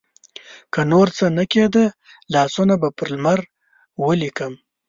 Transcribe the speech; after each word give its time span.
که 0.73 0.81
نورڅه 0.91 1.25
نه 1.37 1.43
کیده، 1.51 1.85
لاسونه 2.33 2.75
به 2.81 2.89
پر 2.97 3.09
لمر 3.13 3.39
ولیکم 4.05 4.53